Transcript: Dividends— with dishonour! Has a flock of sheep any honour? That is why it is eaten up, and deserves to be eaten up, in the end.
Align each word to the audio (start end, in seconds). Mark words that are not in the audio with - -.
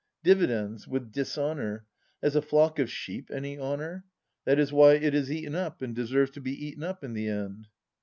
Dividends— 0.23 0.87
with 0.87 1.11
dishonour! 1.11 1.85
Has 2.23 2.35
a 2.35 2.41
flock 2.41 2.79
of 2.79 2.89
sheep 2.89 3.29
any 3.31 3.59
honour? 3.59 4.03
That 4.45 4.57
is 4.57 4.73
why 4.73 4.93
it 4.95 5.13
is 5.13 5.31
eaten 5.31 5.53
up, 5.53 5.83
and 5.83 5.93
deserves 5.95 6.31
to 6.31 6.41
be 6.41 6.53
eaten 6.65 6.81
up, 6.83 7.03
in 7.03 7.13
the 7.13 7.27
end. 7.27 7.67